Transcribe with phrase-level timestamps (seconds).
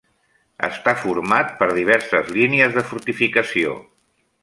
[0.67, 3.81] Està format per diverses línies de fortificació.